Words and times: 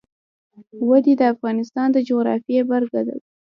وادي 0.87 1.13
د 1.17 1.21
افغانستان 1.33 1.87
د 1.91 1.97
جغرافیې 2.07 2.61
بېلګه 2.69 3.01
ده. 3.07 3.15